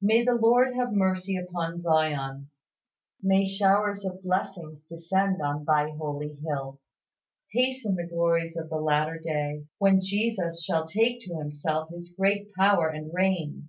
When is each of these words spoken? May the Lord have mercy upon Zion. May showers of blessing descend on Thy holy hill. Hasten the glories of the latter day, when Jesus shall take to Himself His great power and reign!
May 0.00 0.22
the 0.24 0.34
Lord 0.36 0.76
have 0.76 0.92
mercy 0.92 1.36
upon 1.36 1.80
Zion. 1.80 2.50
May 3.20 3.44
showers 3.44 4.04
of 4.04 4.22
blessing 4.22 4.76
descend 4.88 5.42
on 5.42 5.64
Thy 5.64 5.90
holy 5.90 6.34
hill. 6.34 6.78
Hasten 7.50 7.96
the 7.96 8.06
glories 8.06 8.56
of 8.56 8.70
the 8.70 8.76
latter 8.76 9.18
day, 9.18 9.66
when 9.78 10.00
Jesus 10.00 10.62
shall 10.64 10.86
take 10.86 11.18
to 11.22 11.38
Himself 11.38 11.88
His 11.90 12.14
great 12.16 12.52
power 12.54 12.88
and 12.88 13.12
reign! 13.12 13.68